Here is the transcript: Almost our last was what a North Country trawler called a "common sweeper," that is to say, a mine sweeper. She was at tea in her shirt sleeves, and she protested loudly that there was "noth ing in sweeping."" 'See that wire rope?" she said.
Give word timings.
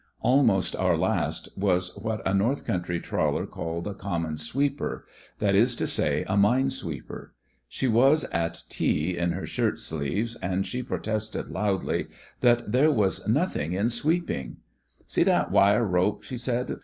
Almost 0.21 0.75
our 0.77 0.97
last 0.97 1.47
was 1.55 1.95
what 1.95 2.27
a 2.27 2.33
North 2.33 2.65
Country 2.65 2.99
trawler 2.99 3.45
called 3.45 3.85
a 3.85 3.93
"common 3.93 4.35
sweeper," 4.39 5.05
that 5.37 5.53
is 5.53 5.75
to 5.75 5.85
say, 5.85 6.25
a 6.27 6.35
mine 6.35 6.71
sweeper. 6.71 7.35
She 7.69 7.87
was 7.87 8.23
at 8.31 8.63
tea 8.67 9.15
in 9.15 9.33
her 9.33 9.45
shirt 9.45 9.77
sleeves, 9.77 10.33
and 10.41 10.65
she 10.65 10.81
protested 10.81 11.51
loudly 11.51 12.07
that 12.39 12.71
there 12.71 12.89
was 12.89 13.27
"noth 13.27 13.55
ing 13.55 13.73
in 13.73 13.91
sweeping."" 13.91 14.57
'See 15.07 15.21
that 15.21 15.51
wire 15.51 15.85
rope?" 15.85 16.23
she 16.23 16.35
said. 16.37 16.77